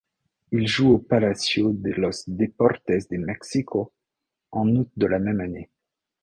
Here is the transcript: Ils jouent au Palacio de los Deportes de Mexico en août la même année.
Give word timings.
Ils 0.51 0.65
jouent 0.65 0.93
au 0.93 0.97
Palacio 0.97 1.73
de 1.73 1.91
los 1.91 2.25
Deportes 2.27 3.07
de 3.11 3.17
Mexico 3.17 3.93
en 4.49 4.67
août 4.77 4.89
la 4.97 5.19
même 5.19 5.41
année. 5.41 5.69